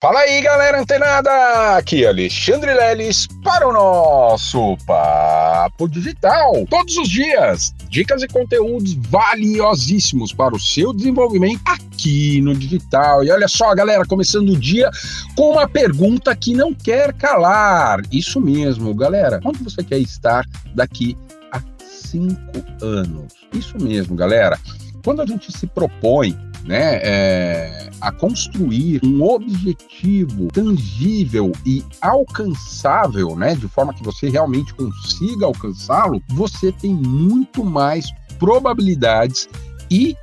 [0.00, 1.76] Fala aí, galera antenada!
[1.76, 6.64] Aqui é Alexandre Leles para o nosso Papo Digital.
[6.70, 13.24] Todos os dias, dicas e conteúdos valiosíssimos para o seu desenvolvimento aqui no digital.
[13.24, 14.88] E olha só, galera, começando o dia
[15.34, 18.00] com uma pergunta que não quer calar.
[18.12, 19.40] Isso mesmo, galera.
[19.44, 20.46] Onde você quer estar
[20.76, 21.18] daqui
[21.50, 23.32] a cinco anos?
[23.52, 24.60] Isso mesmo, galera.
[25.02, 26.38] Quando a gente se propõe
[26.68, 34.74] né, é, a construir um objetivo tangível e alcançável, né, de forma que você realmente
[34.74, 39.48] consiga alcançá-lo, você tem muito mais probabilidades
[39.90, 40.14] e,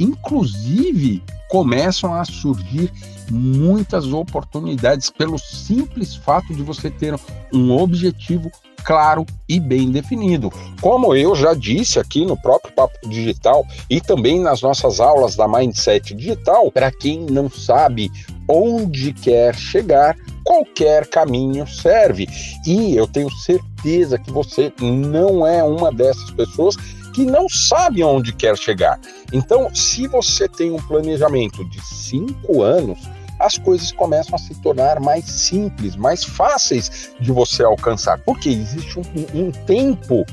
[0.00, 2.90] inclusive, começam a surgir
[3.30, 7.14] muitas oportunidades pelo simples fato de você ter
[7.52, 8.50] um objetivo
[8.84, 10.50] claro e bem definido.
[10.80, 15.46] Como eu já disse aqui no próprio Papo Digital e também nas nossas aulas da
[15.48, 18.10] Mindset Digital, para quem não sabe
[18.48, 22.28] onde quer chegar, qualquer caminho serve.
[22.66, 26.76] E eu tenho certeza que você não é uma dessas pessoas
[27.12, 28.98] que não sabe onde quer chegar.
[29.32, 32.98] Então, se você tem um planejamento de cinco anos,
[33.42, 38.98] as coisas começam a se tornar mais simples, mais fáceis de você alcançar, porque existe
[38.98, 39.02] um,
[39.34, 40.24] um tempo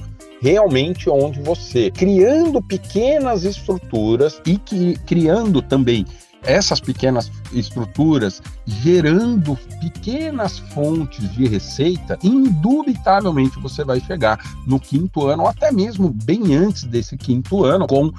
[0.41, 6.05] realmente onde você, criando pequenas estruturas e que criando também
[6.43, 15.43] essas pequenas estruturas gerando pequenas fontes de receita, indubitavelmente você vai chegar no quinto ano,
[15.43, 18.11] ou até mesmo bem antes desse quinto ano, com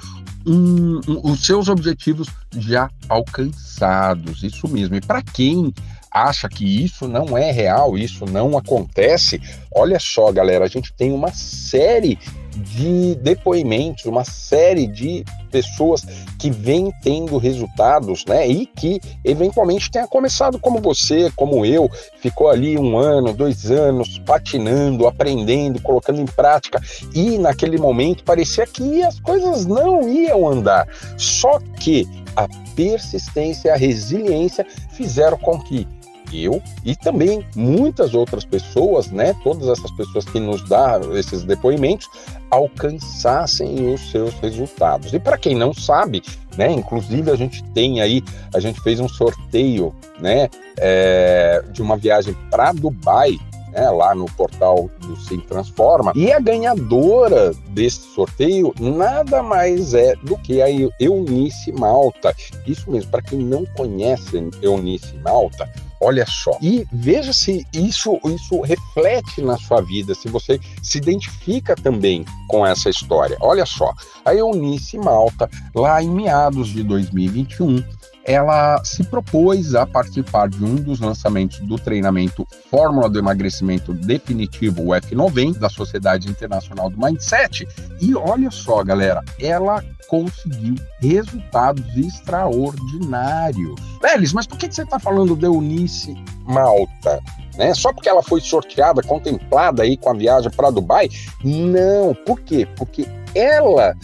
[0.45, 2.27] um, um, os seus objetivos
[2.57, 4.43] já alcançados.
[4.43, 4.95] Isso mesmo.
[4.95, 5.73] E para quem
[6.11, 9.41] acha que isso não é real, isso não acontece,
[9.73, 12.19] olha só, galera, a gente tem uma série
[12.55, 16.05] de depoimentos, uma série de pessoas
[16.39, 18.47] que vêm tendo resultados, né?
[18.47, 24.17] E que eventualmente tenha começado como você, como eu, ficou ali um ano, dois anos
[24.19, 26.81] patinando, aprendendo, colocando em prática,
[27.13, 30.87] e naquele momento parecia que as coisas não iam andar.
[31.17, 35.87] Só que a persistência a resiliência fizeram com que
[36.33, 42.09] eu e também muitas outras pessoas, né, todas essas pessoas que nos dão esses depoimentos,
[42.49, 45.13] alcançassem os seus resultados.
[45.13, 46.21] E para quem não sabe,
[46.57, 51.97] né, inclusive a gente tem aí, a gente fez um sorteio, né, é, de uma
[51.97, 53.37] viagem para Dubai,
[53.71, 56.11] né, lá no portal do Sim Transforma.
[56.15, 60.67] E a ganhadora desse sorteio nada mais é do que a
[60.99, 62.35] Eunice Malta.
[62.67, 65.69] Isso mesmo, para quem não conhece Eunice Malta,
[66.01, 66.57] Olha só.
[66.61, 72.65] E veja se isso, isso reflete na sua vida, se você se identifica também com
[72.65, 73.37] essa história.
[73.39, 73.93] Olha só.
[74.25, 77.83] A Eunice Malta, lá em meados de 2021,
[78.23, 84.83] ela se propôs a participar de um dos lançamentos do treinamento Fórmula do Emagrecimento Definitivo,
[84.83, 87.67] o F90, da Sociedade Internacional do Mindset.
[87.99, 93.90] E olha só, galera, ela conseguiu resultados extraordinários.
[94.01, 97.21] Lelis, mas por que você está falando de Eunice Malta?
[97.57, 97.73] Né?
[97.73, 101.09] Só porque ela foi sorteada, contemplada aí com a viagem para Dubai?
[101.43, 102.13] Não.
[102.25, 102.67] Por quê?
[102.77, 103.95] Porque ela,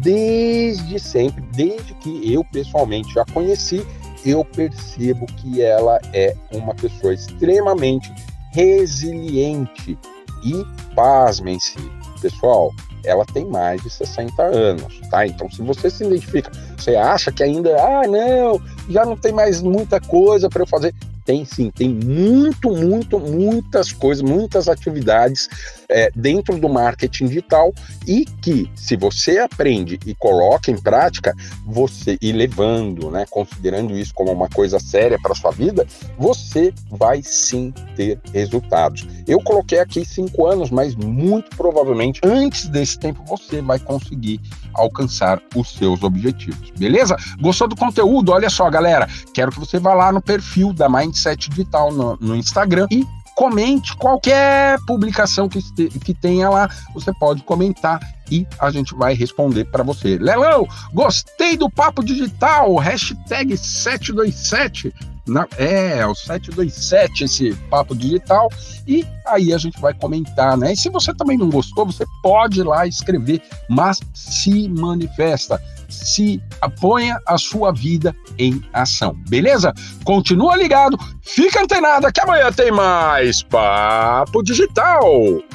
[0.00, 3.86] desde sempre, desde que eu pessoalmente a conheci,
[4.24, 8.12] eu percebo que ela é uma pessoa extremamente
[8.52, 9.98] resiliente
[10.44, 11.78] e pasmem-se,
[12.22, 12.72] pessoal,
[13.04, 15.26] ela tem mais de 60 anos, tá?
[15.26, 19.60] Então, se você se identifica, você acha que ainda, ah, não, já não tem mais
[19.60, 20.94] muita coisa para eu fazer,
[21.24, 25.48] tem sim, tem muito, muito, muitas coisas, muitas atividades
[25.88, 27.72] é, dentro do marketing digital
[28.06, 31.34] e que, se você aprende e coloca em prática,
[31.66, 35.86] você e levando, né, considerando isso como uma coisa séria para sua vida,
[36.18, 39.06] você vai sim ter resultados.
[39.26, 44.40] Eu coloquei aqui cinco anos, mas muito provavelmente antes desse tempo você vai conseguir
[44.74, 47.16] alcançar os seus objetivos, beleza?
[47.40, 48.32] Gostou do conteúdo?
[48.32, 52.34] Olha só, galera, quero que você vá lá no perfil da Mindset Digital no, no
[52.34, 55.60] Instagram e comente qualquer publicação que,
[56.00, 58.00] que tenha lá, você pode comentar
[58.30, 60.18] e a gente vai responder para você.
[60.18, 64.92] Lelão, gostei do papo digital, hashtag 727.
[65.26, 68.48] Na, é, o 727 esse papo digital
[68.86, 70.72] e aí a gente vai comentar, né?
[70.72, 75.60] E se você também não gostou, você pode ir lá escrever, mas se manifesta
[75.92, 79.14] se aponha a sua vida em ação.
[79.28, 79.72] Beleza?
[80.04, 85.04] Continua ligado, fica antenado que amanhã tem mais Papo Digital.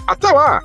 [0.05, 0.61] Até lá!